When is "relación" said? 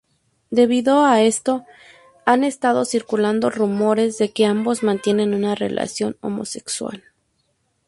5.53-6.17